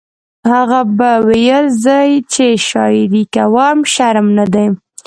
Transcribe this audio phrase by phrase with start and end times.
[0.51, 1.97] هغه به ویل زه
[2.33, 4.67] چې شاعري کوم شرم نه دی